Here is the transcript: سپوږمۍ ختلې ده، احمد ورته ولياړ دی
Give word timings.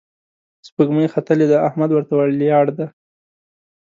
سپوږمۍ 0.67 1.07
ختلې 1.13 1.45
ده، 1.51 1.57
احمد 1.67 1.89
ورته 1.93 2.13
ولياړ 2.15 2.65
دی 2.77 2.85